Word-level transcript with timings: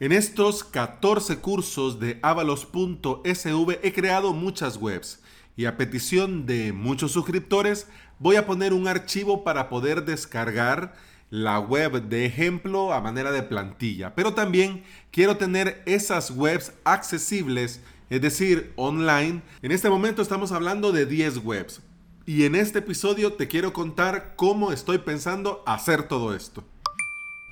En 0.00 0.12
estos 0.12 0.64
14 0.64 1.40
cursos 1.40 2.00
de 2.00 2.18
avalos.sv 2.22 3.80
he 3.82 3.92
creado 3.92 4.32
muchas 4.32 4.78
webs 4.78 5.20
y 5.58 5.66
a 5.66 5.76
petición 5.76 6.46
de 6.46 6.72
muchos 6.72 7.12
suscriptores 7.12 7.86
voy 8.18 8.36
a 8.36 8.46
poner 8.46 8.72
un 8.72 8.88
archivo 8.88 9.44
para 9.44 9.68
poder 9.68 10.06
descargar 10.06 10.94
la 11.28 11.60
web 11.60 12.08
de 12.08 12.24
ejemplo 12.24 12.94
a 12.94 13.02
manera 13.02 13.30
de 13.30 13.42
plantilla. 13.42 14.14
Pero 14.14 14.32
también 14.32 14.84
quiero 15.10 15.36
tener 15.36 15.82
esas 15.84 16.30
webs 16.30 16.72
accesibles, 16.84 17.82
es 18.08 18.22
decir, 18.22 18.72
online. 18.76 19.42
En 19.60 19.70
este 19.70 19.90
momento 19.90 20.22
estamos 20.22 20.50
hablando 20.50 20.92
de 20.92 21.04
10 21.04 21.44
webs. 21.44 21.82
Y 22.24 22.44
en 22.44 22.54
este 22.54 22.78
episodio 22.78 23.34
te 23.34 23.48
quiero 23.48 23.74
contar 23.74 24.32
cómo 24.36 24.72
estoy 24.72 24.96
pensando 24.96 25.62
hacer 25.66 26.04
todo 26.08 26.34
esto. 26.34 26.64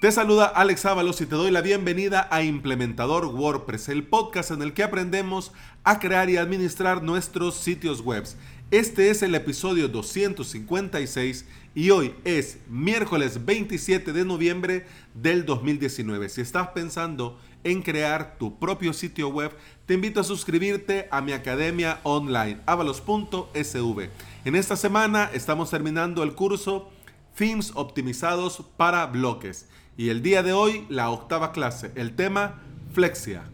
Te 0.01 0.13
saluda 0.13 0.47
Alex 0.47 0.87
Ábalos 0.87 1.21
y 1.23 1.27
te 1.27 1.35
doy 1.35 1.51
la 1.51 1.61
bienvenida 1.61 2.29
a 2.31 2.45
Implementador 2.45 3.25
WordPress, 3.25 3.89
el 3.89 4.07
podcast 4.07 4.53
en 4.53 4.63
el 4.63 4.73
que 4.73 4.85
aprendemos 4.85 5.51
a 5.83 5.99
crear 5.99 6.31
y 6.31 6.37
administrar 6.37 7.03
nuestros 7.03 7.57
sitios 7.57 8.03
web. 8.03 8.25
Este 8.71 9.11
es 9.11 9.25
el 9.25 9.35
episodio 9.35 9.89
256 9.89 11.47
y 11.75 11.91
hoy 11.91 12.15
es 12.23 12.59
miércoles 12.69 13.45
27 13.45 14.13
de 14.13 14.25
noviembre 14.25 14.87
del 15.15 15.45
2019. 15.45 16.29
Si 16.29 16.43
estás 16.43 16.69
pensando 16.69 17.37
en 17.65 17.83
crear 17.83 18.37
tu 18.39 18.57
propio 18.57 18.93
sitio 18.93 19.31
web, 19.31 19.51
te 19.87 19.95
invito 19.95 20.21
a 20.21 20.25
suscribirte 20.25 21.09
a 21.11 21.21
mi 21.23 21.33
academia 21.33 21.99
online 22.05 22.61
avalos.sv. 22.67 24.11
En 24.45 24.55
esta 24.55 24.77
semana 24.77 25.29
estamos 25.35 25.71
terminando 25.71 26.23
el 26.23 26.37
curso 26.37 26.89
Themes 27.35 27.73
optimizados 27.75 28.63
para 28.77 29.07
bloques 29.07 29.67
y 29.99 30.11
el 30.11 30.23
día 30.23 30.45
de 30.45 30.53
hoy, 30.53 30.87
la 30.89 31.11
octava 31.11 31.51
clase, 31.51 31.91
el 31.97 32.15
tema 32.15 32.63
Flexia. 32.93 33.51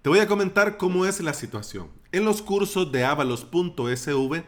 Te 0.00 0.08
voy 0.08 0.20
a 0.20 0.26
comentar 0.26 0.78
cómo 0.78 1.04
es 1.04 1.20
la 1.20 1.34
situación. 1.34 1.88
En 2.10 2.24
los 2.24 2.40
cursos 2.40 2.90
de 2.90 3.04
avalos.sv 3.04 4.44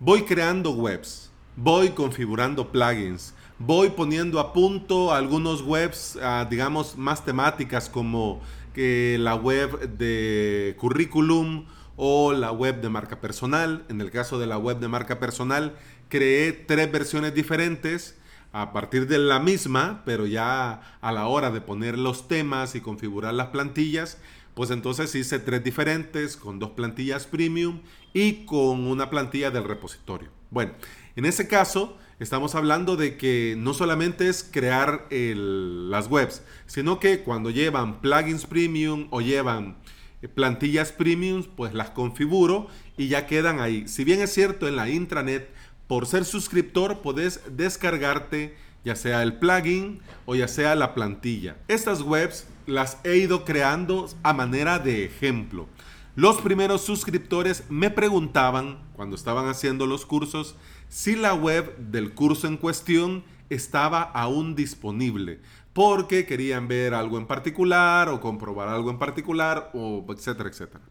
voy 0.00 0.22
creando 0.24 0.72
webs, 0.72 1.30
voy 1.54 1.90
configurando 1.90 2.72
plugins, 2.72 3.34
voy 3.60 3.90
poniendo 3.90 4.40
a 4.40 4.52
punto 4.52 5.14
algunos 5.14 5.62
webs, 5.62 6.18
ah, 6.20 6.44
digamos, 6.50 6.98
más 6.98 7.24
temáticas 7.24 7.88
como 7.88 8.42
que 8.74 9.16
la 9.20 9.36
web 9.36 9.96
de 9.96 10.74
currículum 10.80 11.66
o 11.96 12.32
la 12.32 12.52
web 12.52 12.80
de 12.80 12.88
marca 12.88 13.20
personal. 13.20 13.84
En 13.88 14.00
el 14.00 14.10
caso 14.10 14.38
de 14.38 14.46
la 14.46 14.58
web 14.58 14.78
de 14.78 14.88
marca 14.88 15.18
personal, 15.18 15.76
creé 16.08 16.52
tres 16.52 16.90
versiones 16.90 17.34
diferentes 17.34 18.16
a 18.52 18.72
partir 18.72 19.08
de 19.08 19.18
la 19.18 19.40
misma, 19.40 20.02
pero 20.04 20.26
ya 20.26 20.80
a 21.00 21.12
la 21.12 21.26
hora 21.26 21.50
de 21.50 21.60
poner 21.60 21.98
los 21.98 22.28
temas 22.28 22.76
y 22.76 22.80
configurar 22.80 23.34
las 23.34 23.48
plantillas, 23.48 24.18
pues 24.54 24.70
entonces 24.70 25.12
hice 25.16 25.40
tres 25.40 25.64
diferentes 25.64 26.36
con 26.36 26.60
dos 26.60 26.70
plantillas 26.70 27.26
premium 27.26 27.80
y 28.12 28.44
con 28.44 28.86
una 28.86 29.10
plantilla 29.10 29.50
del 29.50 29.64
repositorio. 29.64 30.30
Bueno, 30.50 30.72
en 31.16 31.24
ese 31.24 31.48
caso 31.48 31.98
estamos 32.20 32.54
hablando 32.54 32.94
de 32.96 33.16
que 33.16 33.56
no 33.58 33.74
solamente 33.74 34.28
es 34.28 34.48
crear 34.48 35.08
las 35.10 36.06
webs, 36.06 36.42
sino 36.66 37.00
que 37.00 37.24
cuando 37.24 37.50
llevan 37.50 38.00
plugins 38.00 38.46
premium 38.46 39.08
o 39.10 39.20
llevan 39.20 39.76
plantillas 40.28 40.92
premium, 40.92 41.44
pues 41.56 41.74
las 41.74 41.90
configuro 41.90 42.68
y 42.96 43.08
ya 43.08 43.26
quedan 43.26 43.60
ahí. 43.60 43.88
Si 43.88 44.04
bien 44.04 44.20
es 44.20 44.32
cierto 44.32 44.68
en 44.68 44.76
la 44.76 44.88
intranet, 44.88 45.48
por 45.86 46.06
ser 46.06 46.24
suscriptor 46.24 47.00
puedes 47.02 47.40
descargarte 47.56 48.54
ya 48.84 48.96
sea 48.96 49.22
el 49.22 49.34
plugin 49.34 50.00
o 50.26 50.34
ya 50.34 50.46
sea 50.46 50.74
la 50.74 50.94
plantilla. 50.94 51.56
Estas 51.68 52.02
webs 52.02 52.46
las 52.66 52.98
he 53.04 53.16
ido 53.16 53.44
creando 53.44 54.08
a 54.22 54.32
manera 54.32 54.78
de 54.78 55.04
ejemplo. 55.04 55.66
Los 56.16 56.40
primeros 56.40 56.82
suscriptores 56.82 57.64
me 57.68 57.90
preguntaban 57.90 58.78
cuando 58.94 59.16
estaban 59.16 59.48
haciendo 59.48 59.86
los 59.86 60.06
cursos 60.06 60.54
si 60.88 61.16
la 61.16 61.34
web 61.34 61.76
del 61.78 62.14
curso 62.14 62.46
en 62.46 62.56
cuestión 62.56 63.24
estaba 63.50 64.02
aún 64.02 64.54
disponible 64.54 65.40
porque 65.74 66.24
querían 66.24 66.68
ver 66.68 66.94
algo 66.94 67.18
en 67.18 67.26
particular 67.26 68.08
o 68.08 68.20
comprobar 68.20 68.68
algo 68.68 68.90
en 68.90 68.98
particular 68.98 69.70
o 69.74 70.04
etcétera, 70.08 70.48
etcétera. 70.48 70.84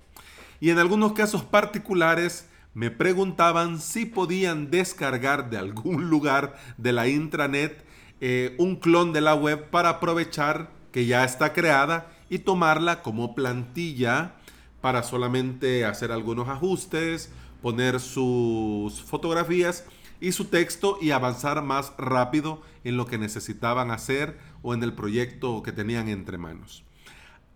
Y 0.59 0.69
en 0.69 0.77
algunos 0.77 1.13
casos 1.13 1.43
particulares 1.43 2.47
me 2.73 2.91
preguntaban 2.91 3.79
si 3.79 4.05
podían 4.05 4.69
descargar 4.69 5.49
de 5.49 5.57
algún 5.57 6.09
lugar 6.09 6.55
de 6.77 6.91
la 6.91 7.07
intranet 7.07 7.83
eh, 8.21 8.55
un 8.59 8.75
clon 8.75 9.13
de 9.13 9.21
la 9.21 9.35
web 9.35 9.69
para 9.69 9.89
aprovechar 9.89 10.69
que 10.91 11.05
ya 11.05 11.23
está 11.23 11.53
creada 11.53 12.11
y 12.29 12.39
tomarla 12.39 13.01
como 13.01 13.35
plantilla 13.35 14.35
para 14.81 15.03
solamente 15.03 15.85
hacer 15.85 16.11
algunos 16.11 16.49
ajustes, 16.49 17.31
poner 17.61 17.99
sus 17.99 19.01
fotografías 19.01 19.85
y 20.19 20.31
su 20.31 20.45
texto 20.45 20.97
y 21.01 21.11
avanzar 21.11 21.61
más 21.63 21.93
rápido 21.97 22.61
en 22.83 22.97
lo 22.97 23.05
que 23.05 23.17
necesitaban 23.17 23.91
hacer 23.91 24.37
o 24.63 24.73
en 24.73 24.81
el 24.81 24.93
proyecto 24.93 25.61
que 25.61 25.71
tenían 25.71 26.07
entre 26.07 26.39
manos. 26.39 26.83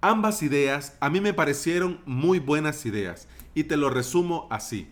Ambas 0.02 0.44
ideas 0.44 0.96
a 1.00 1.10
mí 1.10 1.20
me 1.22 1.34
parecieron 1.34 2.02
muy 2.06 2.38
buenas 2.38 2.86
ideas 2.86 3.28
y 3.56 3.64
te 3.64 3.78
lo 3.78 3.90
resumo 3.90 4.48
así. 4.52 4.88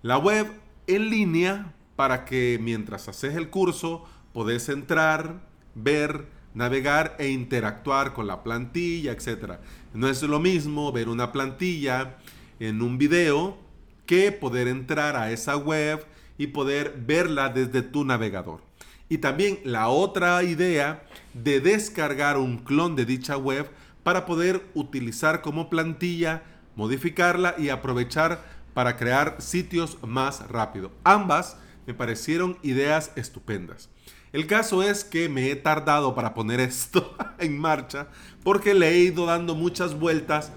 La 0.00 0.16
web 0.16 0.46
en 0.86 1.10
línea 1.10 1.74
para 1.96 2.24
que 2.24 2.58
mientras 2.62 3.06
haces 3.08 3.34
el 3.34 3.50
curso 3.50 4.06
podés 4.32 4.70
entrar, 4.70 5.42
ver, 5.74 6.26
navegar 6.54 7.16
e 7.18 7.28
interactuar 7.28 8.14
con 8.14 8.26
la 8.26 8.42
plantilla, 8.42 9.12
etc. 9.12 9.58
No 9.92 10.08
es 10.08 10.22
lo 10.22 10.40
mismo 10.40 10.92
ver 10.92 11.10
una 11.10 11.32
plantilla 11.32 12.16
en 12.58 12.80
un 12.80 12.96
video 12.96 13.58
que 14.06 14.32
poder 14.32 14.68
entrar 14.68 15.16
a 15.16 15.30
esa 15.30 15.56
web 15.56 16.06
y 16.38 16.48
poder 16.48 16.94
verla 17.06 17.50
desde 17.50 17.82
tu 17.82 18.04
navegador. 18.04 18.69
Y 19.10 19.18
también 19.18 19.58
la 19.64 19.88
otra 19.88 20.42
idea 20.44 21.02
de 21.34 21.60
descargar 21.60 22.38
un 22.38 22.58
clon 22.58 22.94
de 22.94 23.04
dicha 23.04 23.36
web 23.36 23.68
para 24.04 24.24
poder 24.24 24.64
utilizar 24.72 25.42
como 25.42 25.68
plantilla, 25.68 26.44
modificarla 26.76 27.56
y 27.58 27.70
aprovechar 27.70 28.42
para 28.72 28.96
crear 28.96 29.36
sitios 29.40 29.98
más 30.06 30.48
rápido. 30.48 30.92
Ambas 31.02 31.56
me 31.88 31.92
parecieron 31.92 32.56
ideas 32.62 33.10
estupendas. 33.16 33.90
El 34.32 34.46
caso 34.46 34.84
es 34.84 35.02
que 35.02 35.28
me 35.28 35.50
he 35.50 35.56
tardado 35.56 36.14
para 36.14 36.32
poner 36.32 36.60
esto 36.60 37.16
en 37.38 37.58
marcha 37.58 38.06
porque 38.44 38.74
le 38.74 38.90
he 38.90 38.98
ido 38.98 39.26
dando 39.26 39.56
muchas 39.56 39.98
vueltas 39.98 40.52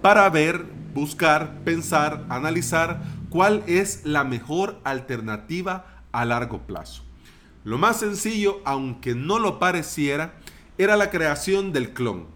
para 0.00 0.30
ver, 0.30 0.64
buscar, 0.94 1.58
pensar, 1.64 2.24
analizar 2.28 3.02
cuál 3.30 3.64
es 3.66 4.04
la 4.04 4.22
mejor 4.22 4.80
alternativa 4.84 6.04
a 6.12 6.24
largo 6.24 6.60
plazo. 6.66 7.05
Lo 7.66 7.78
más 7.78 7.98
sencillo, 7.98 8.60
aunque 8.64 9.16
no 9.16 9.40
lo 9.40 9.58
pareciera, 9.58 10.34
era 10.78 10.96
la 10.96 11.10
creación 11.10 11.72
del 11.72 11.92
clon, 11.92 12.26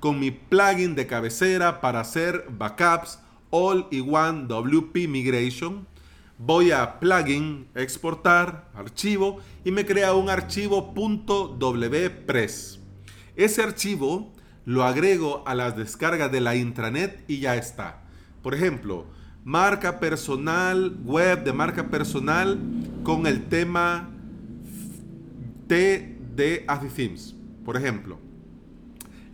con 0.00 0.20
mi 0.20 0.30
plugin 0.30 0.94
de 0.94 1.06
cabecera 1.06 1.80
para 1.80 2.00
hacer 2.00 2.44
backups 2.50 3.18
All-in-One 3.48 4.48
WP 4.48 5.08
Migration. 5.08 5.86
Voy 6.36 6.72
a 6.72 7.00
plugin, 7.00 7.68
exportar, 7.74 8.68
archivo 8.74 9.40
y 9.64 9.70
me 9.70 9.86
crea 9.86 10.12
un 10.12 10.28
archivo 10.28 10.92
.wpress. 11.58 12.78
Ese 13.34 13.62
archivo 13.62 14.30
lo 14.66 14.84
agrego 14.84 15.42
a 15.46 15.54
las 15.54 15.74
descargas 15.74 16.30
de 16.30 16.42
la 16.42 16.54
intranet 16.54 17.24
y 17.28 17.38
ya 17.38 17.56
está. 17.56 18.02
Por 18.42 18.54
ejemplo, 18.54 19.06
marca 19.42 19.98
personal, 19.98 20.98
web 21.02 21.44
de 21.44 21.54
marca 21.54 21.88
personal 21.88 22.58
con 23.04 23.26
el 23.26 23.46
tema 23.48 24.10
T 25.66 26.18
de 26.34 26.66
Themes, 26.94 27.34
por 27.64 27.76
ejemplo. 27.76 28.18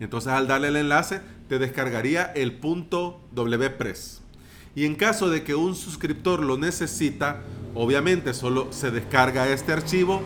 Entonces 0.00 0.32
al 0.32 0.48
darle 0.48 0.68
el 0.68 0.76
enlace 0.76 1.20
te 1.48 1.58
descargaría 1.58 2.24
el 2.24 2.54
punto 2.54 3.20
WPress. 3.34 4.22
Y 4.74 4.86
en 4.86 4.94
caso 4.94 5.28
de 5.28 5.44
que 5.44 5.54
un 5.54 5.74
suscriptor 5.74 6.42
lo 6.42 6.56
necesita, 6.56 7.42
obviamente 7.74 8.32
solo 8.32 8.72
se 8.72 8.90
descarga 8.90 9.48
este 9.48 9.72
archivo 9.72 10.22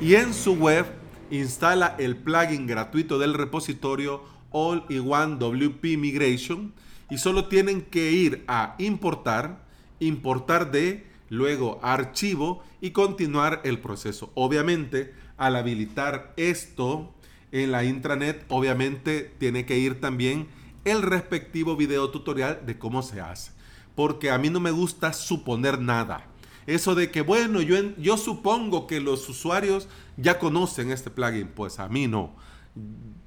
y 0.00 0.16
en 0.16 0.34
su 0.34 0.54
web 0.54 0.86
instala 1.30 1.94
el 1.98 2.16
plugin 2.16 2.66
gratuito 2.66 3.18
del 3.18 3.34
repositorio 3.34 4.24
All-in-One 4.50 5.36
WP 5.36 5.96
Migration 5.96 6.72
y 7.10 7.18
solo 7.18 7.46
tienen 7.46 7.82
que 7.82 8.12
ir 8.12 8.44
a 8.48 8.74
importar, 8.78 9.64
importar 10.00 10.70
de, 10.70 11.06
luego 11.28 11.78
archivo 11.82 12.62
y 12.80 12.90
continuar 12.90 13.60
el 13.64 13.78
proceso. 13.78 14.30
Obviamente, 14.34 15.14
al 15.36 15.56
habilitar 15.56 16.32
esto 16.36 17.14
en 17.52 17.72
la 17.72 17.84
intranet, 17.84 18.44
obviamente 18.48 19.32
tiene 19.38 19.64
que 19.66 19.78
ir 19.78 20.00
también 20.00 20.48
el 20.84 21.02
respectivo 21.02 21.76
video 21.76 22.10
tutorial 22.10 22.66
de 22.66 22.78
cómo 22.78 23.02
se 23.02 23.20
hace. 23.20 23.52
Porque 23.94 24.30
a 24.30 24.38
mí 24.38 24.50
no 24.50 24.60
me 24.60 24.70
gusta 24.70 25.12
suponer 25.12 25.80
nada. 25.80 26.26
Eso 26.66 26.94
de 26.94 27.10
que, 27.10 27.20
bueno, 27.20 27.60
yo, 27.60 27.76
yo 27.96 28.16
supongo 28.16 28.86
que 28.86 29.00
los 29.00 29.28
usuarios 29.28 29.88
ya 30.16 30.38
conocen 30.38 30.90
este 30.90 31.10
plugin. 31.10 31.48
Pues 31.48 31.78
a 31.78 31.88
mí 31.88 32.08
no. 32.08 32.34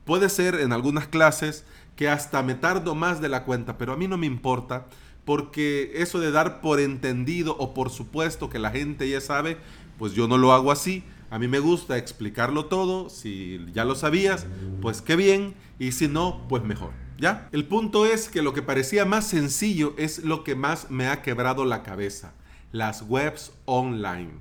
Puede 0.06 0.30
ser 0.30 0.56
en 0.56 0.74
algunas 0.74 1.08
clases 1.08 1.66
que 1.96 2.10
hasta 2.10 2.44
me 2.44 2.56
tardo 2.56 2.96
más 2.96 3.22
de 3.22 3.30
la 3.30 3.44
cuenta, 3.44 3.78
pero 3.78 3.94
a 3.94 3.98
mí 3.98 4.08
no 4.08 4.18
me 4.18 4.28
importa 4.28 4.88
porque 5.26 5.92
eso 5.96 6.20
de 6.20 6.32
dar 6.32 6.62
por 6.62 6.80
entendido 6.80 7.58
o 7.58 7.74
por 7.74 7.90
supuesto 7.90 8.50
que 8.50 8.60
la 8.60 8.72
gente 8.72 9.10
ya 9.10 9.20
sabe, 9.20 9.58
pues 9.98 10.14
yo 10.14 10.28
no 10.28 10.38
lo 10.38 10.54
hago 10.54 10.72
así. 10.72 11.04
A 11.30 11.40
mí 11.40 11.48
me 11.48 11.60
gusta 11.60 11.98
explicarlo 11.98 12.66
todo. 12.66 13.10
Si 13.10 13.66
ya 13.74 13.86
lo 13.86 13.96
sabías, 13.96 14.46
pues 14.82 15.02
qué 15.02 15.16
bien. 15.16 15.56
Y 15.80 15.92
si 15.92 16.08
no, 16.08 16.48
pues 16.48 16.64
mejor. 16.64 16.92
¿Ya? 17.20 17.50
El 17.52 17.66
punto 17.66 18.06
es 18.06 18.30
que 18.30 18.42
lo 18.42 18.54
que 18.54 18.62
parecía 18.62 19.06
más 19.06 19.28
sencillo 19.28 19.94
es 19.98 20.20
lo 20.24 20.44
que 20.44 20.56
más 20.56 20.90
me 20.90 21.08
ha 21.08 21.22
quebrado 21.22 21.66
la 21.66 21.84
cabeza. 21.84 22.34
Las 22.72 23.02
webs 23.02 23.52
online. 23.66 24.40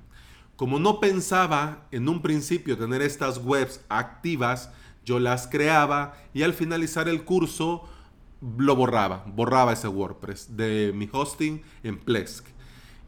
Como 0.57 0.79
no 0.79 1.01
pensaba 1.01 1.87
en 1.91 2.09
un 2.09 2.23
principio 2.23 2.79
tener 2.79 3.03
estas 3.03 3.39
webs 3.39 3.81
activas, 3.89 4.71
yo 5.05 5.19
las 5.19 5.47
creaba 5.47 6.15
y 6.35 6.43
al 6.43 6.55
finalizar 6.55 7.09
el 7.09 7.25
curso 7.25 7.89
lo 8.57 8.77
borraba, 8.77 9.25
borraba 9.35 9.73
ese 9.73 9.89
WordPress 9.89 10.57
de 10.57 10.93
mi 10.95 11.09
hosting 11.11 11.63
en 11.83 11.99
Plesk. 11.99 12.47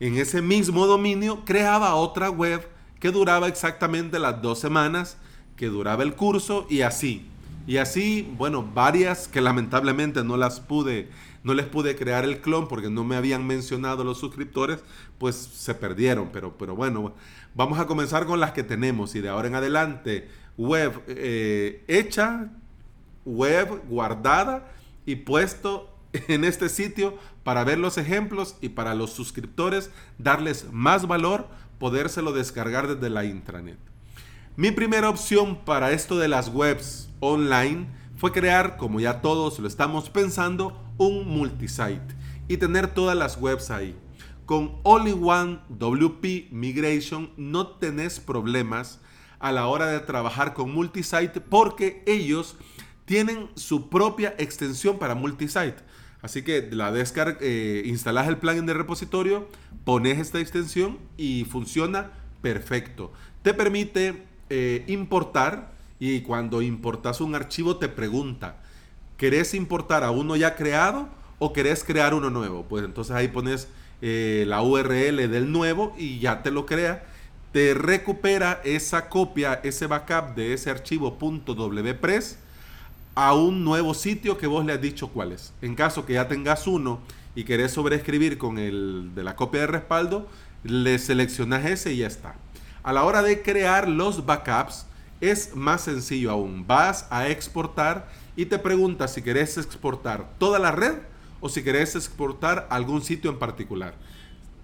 En 0.01 0.17
ese 0.17 0.43
mismo 0.43 0.87
dominio 0.87 1.45
creaba 1.45 1.95
otra 1.95 2.31
web 2.31 2.69
que 3.01 3.11
duraba 3.11 3.49
exactamente 3.49 4.19
las 4.19 4.43
dos 4.43 4.59
semanas 4.59 5.17
que 5.57 5.67
duraba 5.67 6.03
el 6.03 6.15
curso 6.15 6.67
y 6.71 6.83
así. 6.83 7.27
Y 7.67 7.77
así, 7.77 8.33
bueno, 8.39 8.63
varias 8.63 9.29
que 9.29 9.43
lamentablemente 9.43 10.25
no 10.25 10.39
las 10.39 10.61
pude, 10.61 11.11
no 11.45 11.53
les 11.53 11.67
pude 11.67 11.97
crear 11.97 12.25
el 12.25 12.41
clon 12.41 12.67
porque 12.67 12.89
no 12.89 13.05
me 13.05 13.17
habían 13.17 13.47
mencionado 13.47 14.05
los 14.05 14.19
suscriptores, 14.19 14.83
pues 15.19 15.37
se 15.37 15.75
perdieron. 15.75 16.31
Pero, 16.33 16.57
pero 16.57 16.75
bueno, 16.75 17.13
vamos 17.55 17.79
a 17.79 17.87
comenzar 17.87 18.25
con 18.25 18.41
las 18.41 18.53
que 18.53 18.63
tenemos 18.63 19.15
y 19.15 19.21
de 19.21 19.29
ahora 19.29 19.49
en 19.49 19.55
adelante, 19.55 20.29
web 20.57 21.03
eh, 21.09 21.85
hecha, 21.89 22.49
web 23.27 23.83
guardada 23.89 24.73
y 25.05 25.17
puesto 25.17 25.95
en 26.29 26.45
este 26.45 26.69
sitio 26.69 27.19
para 27.45 27.65
ver 27.65 27.79
los 27.79 27.99
ejemplos 27.99 28.57
y 28.61 28.71
para 28.71 28.95
los 28.95 29.11
suscriptores 29.11 29.91
darles 30.19 30.67
más 30.73 31.07
valor, 31.07 31.49
podérselo 31.79 32.33
descargar 32.33 32.89
desde 32.89 33.11
la 33.11 33.25
intranet. 33.25 33.79
Mi 34.57 34.71
primera 34.71 35.09
opción 35.09 35.65
para 35.65 35.93
esto 35.93 36.19
de 36.19 36.29
las 36.29 36.49
webs 36.49 37.09
online 37.21 37.87
fue 38.17 38.33
crear, 38.33 38.77
como 38.77 38.99
ya 38.99 39.21
todos 39.21 39.59
lo 39.61 39.69
estamos 39.69 40.11
pensando, 40.11 40.83
un 40.97 41.29
multisite 41.29 42.17
y 42.49 42.57
tener 42.57 42.89
todas 42.89 43.17
las 43.17 43.41
webs 43.41 43.71
ahí. 43.71 43.97
Con 44.47 44.81
All-in-One 44.83 45.61
WP 45.69 46.51
Migration 46.51 47.31
no 47.37 47.69
tenés 47.69 48.19
problemas 48.19 48.99
a 49.39 49.53
la 49.53 49.67
hora 49.67 49.87
de 49.87 50.01
trabajar 50.01 50.55
con 50.55 50.73
multisite 50.73 51.41
porque 51.41 52.03
ellos 52.07 52.57
tienen 53.05 53.51
su 53.55 53.89
propia 53.89 54.35
extensión 54.39 54.99
para 54.99 55.15
multisite. 55.15 55.77
Así 56.21 56.43
que 56.43 56.69
la 56.73 56.91
descarga, 56.91 57.39
eh, 57.41 57.83
instalas 57.85 58.27
el 58.29 58.39
plugin 58.39 58.67
de 58.67 58.75
repositorio, 58.75 59.49
pones 59.85 60.19
esta 60.19 60.41
extensión 60.41 60.99
y 61.17 61.45
funciona 61.45 62.11
perfecto. 62.43 63.13
Te 63.43 63.55
permite 63.55 64.23
eh, 64.51 64.85
importar 64.89 65.73
y 66.01 66.21
cuando 66.23 66.63
importas 66.63 67.21
un 67.21 67.35
archivo 67.35 67.77
te 67.77 67.89
pregunta, 67.89 68.57
¿querés 69.17 69.55
importar 69.55 70.03
a 70.03 70.11
uno 70.11 70.37
ya 70.37 70.57
creado 70.57 71.09
o 71.39 71.53
querés 71.53 71.85
crear 71.85 72.15
uno 72.15 72.31
nuevo? 72.31 72.65
Pues 72.69 72.85
entonces 72.85 73.15
ahí 73.15 73.29
pones 73.29 73.69
eh, 74.03 74.45
la 74.47 74.63
URL 74.63 75.31
del 75.31 75.53
nuevo 75.53 75.95
y 75.97 76.19
ya 76.19 76.43
te 76.43 76.51
lo 76.51 76.67
crea. 76.67 77.05
Te 77.53 77.75
recupera 77.75 78.61
esa 78.65 79.09
copia, 79.09 79.61
ese 79.63 79.87
backup 79.87 80.35
de 80.35 80.53
ese 80.53 80.71
archivo 80.71 81.17
.wpress 81.19 82.39
a 83.21 83.35
un 83.35 83.65
nuevo 83.65 83.95
sitio 83.95 84.39
que 84.39 84.47
vos 84.47 84.65
le 84.65 84.73
has 84.73 84.81
dicho 84.81 85.09
cuál 85.09 85.33
es. 85.33 85.53
En 85.61 85.75
caso 85.75 86.07
que 86.07 86.13
ya 86.13 86.29
tengas 86.29 86.69
uno 86.69 87.01
y 87.35 87.43
querés 87.43 87.73
sobreescribir 87.73 88.39
con 88.39 88.59
el 88.59 89.11
de 89.17 89.25
la 89.25 89.35
copia 89.35 89.63
de 89.63 89.67
respaldo, 89.67 90.29
le 90.63 90.97
seleccionas 91.01 91.65
ese 91.65 91.93
y 91.93 91.97
ya 91.97 92.07
está. 92.07 92.37
A 92.85 92.93
la 92.93 93.03
hora 93.03 93.23
de 93.23 93.43
crear 93.43 93.89
los 93.89 94.25
backups 94.25 94.87
es 95.21 95.57
más 95.57 95.81
sencillo 95.81 96.31
aún. 96.31 96.65
Vas 96.69 97.09
a 97.11 97.27
exportar 97.27 98.09
y 98.37 98.47
te 98.47 98.61
pregunta 98.61 99.09
si 99.09 99.21
querés 99.21 99.59
exportar 99.59 100.29
toda 100.39 100.61
la 100.61 100.71
red 100.71 100.95
o 101.41 101.49
si 101.49 101.65
querés 101.65 101.97
exportar 101.97 102.69
algún 102.71 103.03
sitio 103.03 103.33
en 103.33 103.41
particular. 103.41 103.95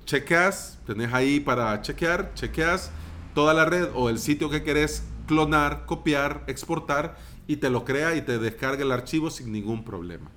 Chequeas, 0.07 0.79
tenés 0.87 1.13
ahí 1.13 1.41
para 1.41 1.83
chequear, 1.83 2.33
chequeas 2.35 2.93
toda 3.35 3.53
la 3.53 3.65
red 3.65 3.89
o 3.97 4.11
el 4.11 4.21
sitio 4.21 4.49
que 4.49 4.63
querés 4.63 5.03
clonar, 5.27 5.87
copiar, 5.87 6.45
exportar 6.47 7.17
y 7.47 7.57
te 7.57 7.71
lo 7.71 7.85
crea 7.85 8.15
y 8.17 8.23
te 8.23 8.39
descarga 8.39 8.83
el 8.83 8.93
archivo 8.93 9.31
sin 9.31 9.53
ningún 9.53 9.85
problema. 9.85 10.31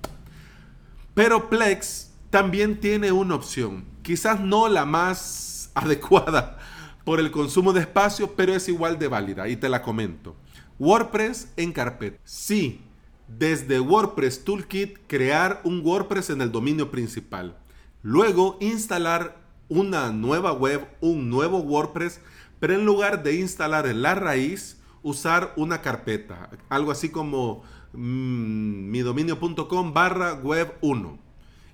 Pero 1.13 1.49
Plex 1.49 2.11
también 2.29 2.79
tiene 2.79 3.11
una 3.11 3.35
opción, 3.35 3.85
quizás 4.01 4.39
no 4.39 4.67
la 4.67 4.85
más 4.85 5.71
adecuada 5.75 6.57
por 7.03 7.19
el 7.19 7.31
consumo 7.31 7.73
de 7.73 7.81
espacio, 7.81 8.35
pero 8.35 8.53
es 8.53 8.67
igual 8.67 8.99
de 8.99 9.07
válida 9.07 9.47
y 9.47 9.55
te 9.55 9.69
la 9.69 9.81
comento. 9.81 10.35
WordPress 10.79 11.51
en 11.55 11.71
carpeta. 11.71 12.19
Sí, 12.23 12.81
desde 13.27 13.79
WordPress 13.79 14.43
Toolkit 14.43 14.99
crear 15.07 15.61
un 15.63 15.81
WordPress 15.83 16.29
en 16.29 16.41
el 16.41 16.51
dominio 16.51 16.91
principal. 16.91 17.57
Luego 18.03 18.57
instalar 18.61 19.37
una 19.69 20.11
nueva 20.11 20.53
web, 20.53 20.87
un 21.01 21.29
nuevo 21.29 21.59
WordPress, 21.59 22.21
pero 22.59 22.73
en 22.73 22.85
lugar 22.85 23.23
de 23.23 23.35
instalar 23.35 23.87
en 23.87 24.01
la 24.01 24.15
raíz, 24.15 24.76
usar 25.07 25.53
una 25.55 25.81
carpeta, 25.81 26.49
algo 26.67 26.91
así 26.91 27.09
como 27.09 27.63
mm, 27.93 28.89
midominio.com 28.91 29.93
barra 29.93 30.33
web 30.33 30.75
1 30.81 31.17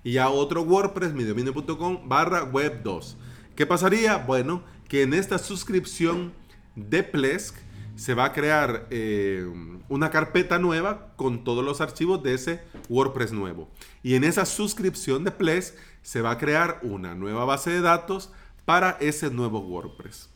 y 0.04 0.14
ya 0.14 0.30
otro 0.30 0.62
WordPress, 0.62 1.14
midominio.com 1.14 2.08
barra 2.08 2.44
web 2.44 2.84
2. 2.84 3.18
¿Qué 3.56 3.66
pasaría? 3.66 4.18
Bueno, 4.18 4.64
que 4.88 5.02
en 5.02 5.14
esta 5.14 5.40
suscripción 5.40 6.34
de 6.76 7.04
Plesk 7.04 7.56
se 7.96 8.14
va 8.14 8.26
a 8.26 8.34
crear 8.34 8.88
eh, 8.92 9.48
una 9.90 10.12
carpeta 10.12 10.60
nueva 10.60 11.14
con 11.16 11.44
todos 11.44 11.64
los 11.64 11.82
archivos 11.82 12.22
de 12.22 12.36
ese 12.36 12.62
WordPress 12.90 13.32
nuevo. 13.32 13.70
Y 14.04 14.16
en 14.16 14.24
esa 14.24 14.46
suscripción 14.46 15.24
de 15.24 15.32
Plesk 15.32 15.76
se 16.02 16.22
va 16.22 16.32
a 16.32 16.38
crear 16.38 16.80
una 16.84 17.16
nueva 17.16 17.46
base 17.46 17.72
de 17.72 17.82
datos 17.82 18.32
para 18.66 18.98
ese 19.00 19.30
nuevo 19.32 19.60
WordPress. 19.60 20.33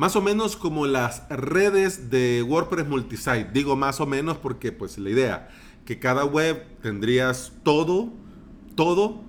Más 0.00 0.16
o 0.16 0.22
menos 0.22 0.56
como 0.56 0.86
las 0.86 1.28
redes 1.28 2.08
de 2.08 2.42
WordPress 2.42 2.88
multisite. 2.88 3.50
Digo 3.52 3.76
más 3.76 4.00
o 4.00 4.06
menos 4.06 4.38
porque 4.38 4.72
pues 4.72 4.96
la 4.96 5.10
idea 5.10 5.50
que 5.84 5.98
cada 5.98 6.24
web 6.24 6.64
tendrías 6.80 7.52
todo, 7.64 8.10
todo, 8.76 9.20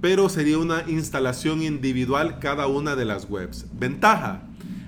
pero 0.00 0.30
sería 0.30 0.56
una 0.56 0.84
instalación 0.88 1.60
individual 1.60 2.38
cada 2.38 2.66
una 2.66 2.96
de 2.96 3.04
las 3.04 3.28
webs. 3.28 3.66
Ventaja. 3.74 4.44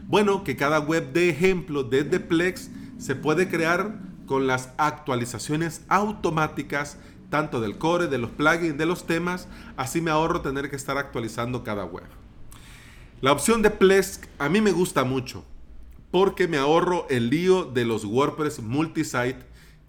Bueno, 0.07 0.45
que 0.45 0.57
cada 0.57 0.79
web 0.79 1.13
de 1.13 1.29
ejemplo 1.29 1.83
desde 1.83 2.21
Plex 2.21 2.71
se 2.97 3.15
puede 3.15 3.51
crear 3.51 4.01
con 4.25 4.47
las 4.47 4.71
actualizaciones 4.79 5.83
automáticas 5.89 6.97
tanto 7.29 7.61
del 7.61 7.77
core, 7.77 8.07
de 8.07 8.17
los 8.17 8.31
plugins, 8.31 8.79
de 8.79 8.87
los 8.87 9.07
temas, 9.07 9.47
así 9.77 10.01
me 10.01 10.11
ahorro 10.11 10.41
tener 10.41 10.71
que 10.71 10.77
estar 10.77 10.97
actualizando 10.97 11.65
cada 11.65 11.85
web. 11.85 12.07
La 13.21 13.33
opción 13.33 13.63
de 13.63 13.71
Plesk 13.71 14.27
a 14.39 14.49
mí 14.49 14.61
me 14.61 14.71
gusta 14.71 15.03
mucho 15.03 15.45
porque 16.13 16.47
me 16.47 16.57
ahorro 16.57 17.05
el 17.11 17.31
lío 17.31 17.65
de 17.65 17.85
los 17.85 18.05
WordPress 18.05 18.61
multisite 18.61 19.41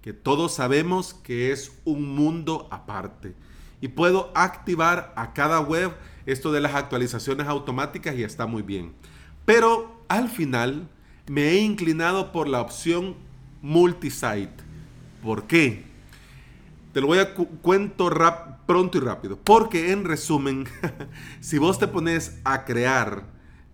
que 0.01 0.13
todos 0.13 0.55
sabemos 0.55 1.13
que 1.13 1.51
es 1.51 1.71
un 1.85 2.15
mundo 2.15 2.67
aparte. 2.71 3.35
Y 3.81 3.89
puedo 3.89 4.31
activar 4.33 5.13
a 5.15 5.33
cada 5.33 5.59
web 5.59 5.93
esto 6.25 6.51
de 6.51 6.59
las 6.59 6.73
actualizaciones 6.73 7.45
automáticas 7.45 8.15
y 8.15 8.23
está 8.23 8.47
muy 8.47 8.63
bien. 8.63 8.93
Pero 9.45 10.03
al 10.07 10.29
final 10.29 10.89
me 11.29 11.49
he 11.49 11.59
inclinado 11.59 12.31
por 12.31 12.47
la 12.47 12.61
opción 12.61 13.15
multisite. 13.61 14.63
¿Por 15.21 15.43
qué? 15.45 15.88
Te 16.93 17.01
lo 17.01 17.07
voy 17.07 17.19
a 17.19 17.35
cuento 17.35 18.09
pronto 18.65 18.97
y 18.97 19.01
rápido. 19.01 19.37
Porque 19.37 19.91
en 19.91 20.05
resumen, 20.05 20.65
si 21.39 21.57
vos 21.57 21.77
te 21.77 21.87
pones 21.87 22.39
a 22.43 22.65
crear 22.65 23.25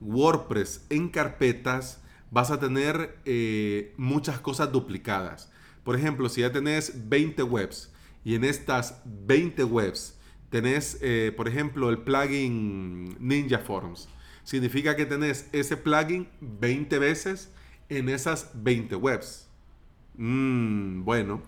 WordPress 0.01 0.85
en 0.89 1.09
carpetas, 1.09 2.01
vas 2.29 2.51
a 2.51 2.59
tener 2.59 3.17
eh, 3.23 3.93
muchas 3.97 4.39
cosas 4.39 4.71
duplicadas. 4.71 5.49
Por 5.83 5.95
ejemplo, 5.95 6.27
si 6.27 6.41
ya 6.41 6.51
tenés 6.51 7.07
20 7.07 7.43
webs 7.43 7.93
y 8.25 8.35
en 8.35 8.43
estas 8.43 9.01
20 9.05 9.63
webs 9.63 10.19
tenés, 10.49 10.97
eh, 11.01 11.33
por 11.37 11.47
ejemplo, 11.47 11.89
el 11.89 11.99
plugin 11.99 13.15
Ninja 13.19 13.59
Forms, 13.59 14.09
significa 14.43 14.95
que 14.95 15.05
tenés 15.05 15.47
ese 15.53 15.77
plugin 15.77 16.27
20 16.41 16.99
veces 16.99 17.51
en 17.87 18.09
esas 18.09 18.51
20 18.55 18.95
webs. 18.95 19.47
Mm, 20.17 21.03
bueno, 21.03 21.41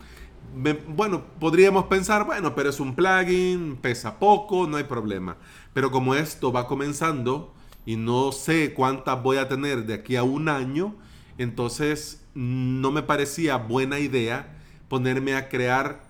bueno, 0.87 1.23
podríamos 1.39 1.85
pensar, 1.85 2.25
bueno, 2.25 2.55
pero 2.55 2.69
es 2.69 2.79
un 2.79 2.95
plugin, 2.95 3.77
pesa 3.77 4.19
poco, 4.19 4.67
no 4.67 4.77
hay 4.77 4.85
problema. 4.85 5.37
Pero 5.73 5.91
como 5.91 6.15
esto 6.15 6.51
va 6.51 6.67
comenzando 6.67 7.53
y 7.85 7.95
no 7.95 8.31
sé 8.31 8.73
cuántas 8.73 9.21
voy 9.21 9.37
a 9.37 9.47
tener 9.47 9.85
de 9.85 9.93
aquí 9.93 10.15
a 10.15 10.23
un 10.23 10.49
año, 10.49 10.95
entonces 11.37 12.23
no 12.33 12.91
me 12.91 13.03
parecía 13.03 13.57
buena 13.57 13.99
idea 13.99 14.57
ponerme 14.89 15.35
a 15.35 15.49
crear 15.49 16.01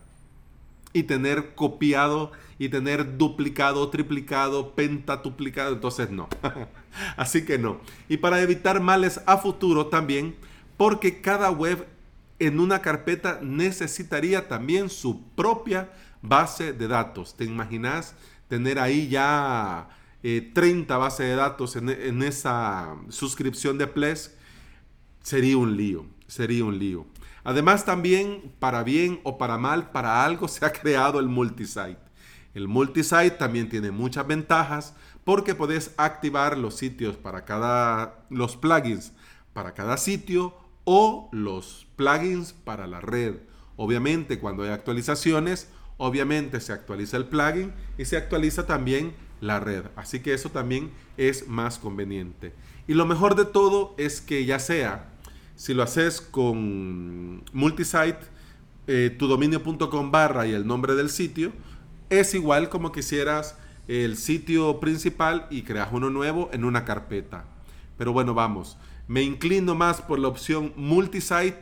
y 0.93 1.03
tener 1.03 1.55
copiado 1.55 2.31
y 2.60 2.69
tener 2.69 3.17
duplicado, 3.17 3.89
triplicado, 3.89 4.74
pentatuplicado. 4.74 5.74
Entonces 5.74 6.10
no. 6.10 6.27
Así 7.17 7.46
que 7.46 7.57
no. 7.57 7.79
Y 8.10 8.17
para 8.17 8.41
evitar 8.41 8.81
males 8.81 9.22
a 9.25 9.38
futuro 9.38 9.88
también, 9.88 10.36
porque 10.75 11.22
cada 11.22 11.51
web 11.51 11.88
en 12.39 12.60
una 12.60 12.82
carpeta 12.82 13.39
necesitaría 13.41 14.48
también 14.48 14.89
su 14.89 15.29
propia 15.32 15.91
base 16.22 16.74
de 16.74 16.88
datos. 16.88 17.36
¿Te 17.36 17.46
imaginas 17.46 18.15
tener 18.48 18.79
ahí 18.79 19.08
ya 19.08 19.89
30 20.22 20.62
eh, 20.94 20.98
bases 20.98 21.27
de 21.27 21.36
datos 21.36 21.75
en, 21.75 21.89
en, 21.89 22.24
esa 22.24 22.96
suscripción 23.10 23.77
de 23.77 23.88
Ples? 23.88 24.36
Sería 25.22 25.58
un 25.58 25.75
lío, 25.75 26.06
sería 26.27 26.63
un 26.63 26.77
lío. 26.77 27.06
Además 27.44 27.86
también, 27.86 28.53
para 28.60 28.84
bien 28.84 29.20
o 29.24 29.38
para 29.38 29.58
mal, 29.58 29.91
para 29.91 30.25
algo 30.25 30.48
se 30.48 30.65
ha 30.65 30.72
creado 30.72 31.20
el 31.20 31.27
multisite. 31.27 31.98
El 32.53 32.67
multisite 32.67 33.32
también 33.32 33.70
tiene 33.70 33.91
muchas 33.91 34.27
ventajas 34.27 34.96
porque 35.24 35.56
puedes 35.56 35.94
activar 35.98 36.58
los 36.58 36.75
sitios 36.75 37.17
para 37.17 37.46
cada, 37.46 38.25
los 38.29 38.58
plugins 38.58 39.12
para 39.53 39.74
cada 39.74 39.98
sitio 39.98 40.56
o 40.89 41.27
los 41.34 41.86
plugins 41.98 42.53
para 42.53 42.88
la 42.88 43.01
red. 43.01 43.36
Obviamente 43.75 44.39
cuando 44.39 44.63
hay 44.63 44.70
actualizaciones, 44.70 45.67
obviamente 45.98 46.62
se 46.62 46.72
actualiza 46.72 47.17
el 47.17 47.25
plugin 47.25 47.74
y 47.98 48.06
se 48.06 48.15
actualiza 48.15 48.65
también 48.65 49.13
la 49.41 49.60
red. 49.60 49.84
Así 49.98 50.22
que 50.22 50.34
eso 50.34 50.50
también 50.50 50.91
es 51.17 51.50
más 51.50 51.77
conveniente. 51.77 52.53
Y 52.88 52.94
lo 52.94 53.06
mejor 53.06 53.36
de 53.36 53.44
todo 53.44 53.96
es 53.98 54.22
que 54.22 54.46
ya 54.46 54.60
sea 54.60 55.10
si 55.58 55.74
lo 55.74 55.84
haces 55.84 56.22
con 56.22 57.44
multisite, 57.51 58.20
eh, 58.88 59.13
tudominio.com 59.20 60.10
barra 60.10 60.48
y 60.48 60.53
el 60.53 60.65
nombre 60.65 60.96
del 60.96 61.10
sitio, 61.10 61.51
es 62.10 62.34
igual 62.34 62.70
como 62.70 62.94
quisieras 62.94 63.58
el 63.89 64.15
sitio 64.15 64.79
principal 64.79 65.48
y 65.50 65.63
creas 65.63 65.89
uno 65.91 66.10
nuevo 66.10 66.50
en 66.53 66.63
una 66.63 66.86
carpeta. 66.86 67.44
Pero 67.98 68.13
bueno, 68.13 68.34
vamos. 68.34 68.77
Me 69.07 69.21
inclino 69.21 69.73
más 69.73 70.01
por 70.01 70.19
la 70.19 70.27
opción 70.27 70.73
multisite 70.75 71.61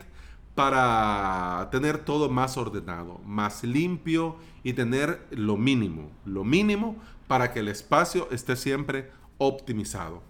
para 0.55 1.67
tener 1.71 1.99
todo 1.99 2.29
más 2.29 2.57
ordenado, 2.57 3.19
más 3.25 3.63
limpio 3.63 4.37
y 4.63 4.73
tener 4.73 5.27
lo 5.29 5.57
mínimo, 5.57 6.09
lo 6.25 6.43
mínimo 6.43 6.95
para 7.27 7.51
que 7.51 7.59
el 7.59 7.67
espacio 7.67 8.27
esté 8.31 8.55
siempre 8.55 9.11
optimizado. 9.37 10.23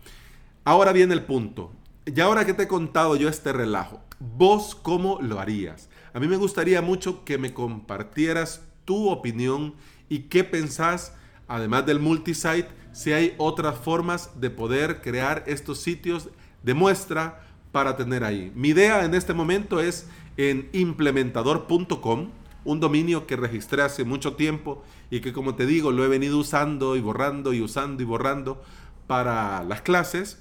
Ahora 0.64 0.92
viene 0.92 1.14
el 1.14 1.24
punto. 1.24 1.72
Y 2.06 2.20
ahora 2.20 2.46
que 2.46 2.54
te 2.54 2.64
he 2.64 2.68
contado 2.68 3.16
yo 3.16 3.30
este 3.30 3.54
relajo, 3.54 4.02
¿vos 4.20 4.76
cómo 4.76 5.20
lo 5.22 5.40
harías? 5.40 5.90
A 6.14 6.20
mí 6.20 6.28
me 6.28 6.38
gustaría 6.38 6.82
mucho 6.82 7.24
que 7.24 7.38
me 7.38 7.54
compartieras 7.54 8.62
tu 8.84 9.10
opinión 9.10 9.74
y 10.08 10.20
qué 10.24 10.44
pensás, 10.44 11.14
además 11.48 11.86
del 11.86 12.00
multisite, 12.00 12.70
si 12.92 13.12
hay 13.12 13.34
otras 13.38 13.78
formas 13.78 14.40
de 14.40 14.50
poder 14.50 15.02
crear 15.02 15.44
estos 15.48 15.80
sitios 15.80 16.30
de 16.66 16.74
muestra 16.74 17.42
para 17.72 17.96
tener 17.96 18.24
ahí. 18.24 18.52
Mi 18.56 18.70
idea 18.70 19.06
en 19.06 19.14
este 19.14 19.34
momento 19.34 19.80
es 19.80 20.08
en 20.36 20.68
implementador.com, 20.74 22.32
un 22.66 22.80
dominio 22.80 23.28
que 23.28 23.36
registré 23.36 23.84
hace 23.84 24.04
mucho 24.04 24.34
tiempo 24.34 24.84
y 25.10 25.22
que 25.22 25.32
como 25.32 25.56
te 25.56 25.66
digo 25.66 25.92
lo 25.92 26.04
he 26.04 26.08
venido 26.08 26.38
usando 26.38 26.96
y 26.96 27.00
borrando 27.00 27.54
y 27.54 27.62
usando 27.62 28.02
y 28.02 28.06
borrando 28.06 28.62
para 29.08 29.64
las 29.64 29.82
clases 29.82 30.40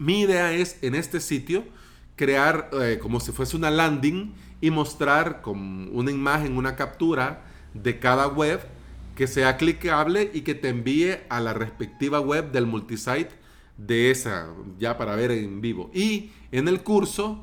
mi 0.00 0.20
idea 0.20 0.52
es 0.52 0.78
en 0.82 0.94
este 0.94 1.20
sitio 1.20 1.64
crear 2.16 2.70
eh, 2.72 2.98
como 3.02 3.20
si 3.20 3.32
fuese 3.32 3.56
una 3.56 3.70
landing 3.70 4.32
y 4.62 4.70
mostrar 4.70 5.42
con 5.42 5.90
una 5.92 6.10
imagen, 6.10 6.56
una 6.56 6.74
captura 6.74 7.44
de 7.74 7.98
cada 7.98 8.26
web 8.26 8.60
que 9.14 9.26
sea 9.26 9.58
clicable 9.58 10.30
y 10.32 10.40
que 10.40 10.54
te 10.54 10.70
envíe 10.70 11.18
a 11.28 11.40
la 11.40 11.52
respectiva 11.52 12.20
web 12.20 12.50
del 12.50 12.66
multisite 12.66 13.39
de 13.86 14.10
esa, 14.10 14.48
ya 14.78 14.96
para 14.96 15.16
ver 15.16 15.30
en 15.30 15.60
vivo. 15.60 15.90
Y 15.94 16.30
en 16.52 16.68
el 16.68 16.82
curso, 16.82 17.42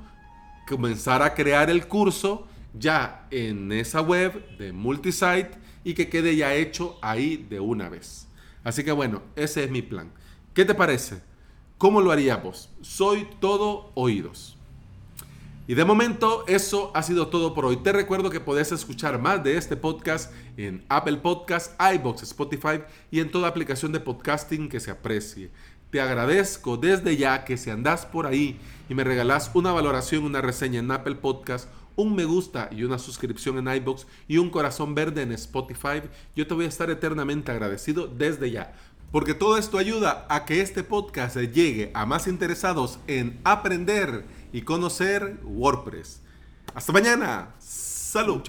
comenzar 0.67 1.21
a 1.21 1.33
crear 1.33 1.69
el 1.69 1.87
curso 1.87 2.47
ya 2.73 3.27
en 3.31 3.71
esa 3.71 4.01
web 4.01 4.57
de 4.57 4.71
multisite 4.71 5.51
y 5.83 5.93
que 5.93 6.09
quede 6.09 6.35
ya 6.35 6.53
hecho 6.53 6.97
ahí 7.01 7.45
de 7.49 7.59
una 7.59 7.89
vez. 7.89 8.27
Así 8.63 8.83
que 8.83 8.91
bueno, 8.91 9.21
ese 9.35 9.63
es 9.63 9.71
mi 9.71 9.81
plan. 9.81 10.11
¿Qué 10.53 10.65
te 10.65 10.75
parece? 10.75 11.21
¿Cómo 11.77 12.01
lo 12.01 12.11
haríamos? 12.11 12.69
Soy 12.81 13.27
todo 13.39 13.91
oídos. 13.95 14.57
Y 15.69 15.75
de 15.75 15.83
momento 15.83 16.45
eso 16.47 16.91
ha 16.95 17.03
sido 17.03 17.27
todo 17.27 17.53
por 17.53 17.65
hoy. 17.65 17.77
Te 17.77 17.91
recuerdo 17.91 18.29
que 18.29 18.39
podés 18.39 18.71
escuchar 18.71 19.21
más 19.21 19.43
de 19.43 19.57
este 19.57 19.75
podcast 19.75 20.33
en 20.55 20.85
Apple 20.87 21.17
Podcasts, 21.17 21.75
iBox, 21.95 22.23
Spotify 22.23 22.81
y 23.11 23.19
en 23.19 23.29
toda 23.29 23.49
aplicación 23.49 23.91
de 23.91 23.99
podcasting 23.99 24.69
que 24.69 24.79
se 24.79 24.91
aprecie. 24.91 25.51
Te 25.91 26.01
agradezco 26.01 26.77
desde 26.77 27.17
ya 27.17 27.45
que 27.45 27.57
si 27.57 27.69
andás 27.69 28.05
por 28.05 28.27
ahí 28.27 28.59
y 28.89 28.93
me 28.93 29.03
regalás 29.03 29.51
una 29.53 29.71
valoración, 29.71 30.25
una 30.25 30.41
reseña 30.41 30.79
en 30.79 30.91
Apple 30.91 31.15
Podcasts, 31.15 31.69
un 31.95 32.15
me 32.15 32.25
gusta 32.25 32.69
y 32.71 32.83
una 32.83 32.99
suscripción 32.99 33.57
en 33.57 33.75
iBox 33.75 34.05
y 34.27 34.37
un 34.37 34.49
corazón 34.49 34.93
verde 34.93 35.23
en 35.23 35.31
Spotify, 35.31 36.01
yo 36.35 36.45
te 36.45 36.53
voy 36.53 36.65
a 36.65 36.69
estar 36.69 36.89
eternamente 36.89 37.51
agradecido 37.51 38.07
desde 38.07 38.51
ya 38.51 38.73
porque 39.11 39.33
todo 39.33 39.57
esto 39.57 39.77
ayuda 39.77 40.25
a 40.29 40.45
que 40.45 40.61
este 40.61 40.83
podcast 40.83 41.37
llegue 41.37 41.91
a 41.93 42.05
más 42.05 42.27
interesados 42.27 42.99
en 43.07 43.39
aprender 43.43 44.25
y 44.51 44.61
conocer 44.61 45.39
WordPress. 45.43 46.21
Hasta 46.73 46.91
mañana. 46.91 47.55
Salud. 47.59 48.41